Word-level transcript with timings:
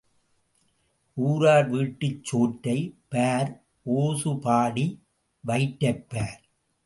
ஊரார் 1.17 1.67
வீட்டுச் 1.69 2.23
சோற்றைப் 2.23 2.95
பார் 3.09 3.51
ஓசு 3.83 4.31
பாடி 4.39 4.87
வயிற்றைப் 5.43 6.09
பார். 6.09 6.41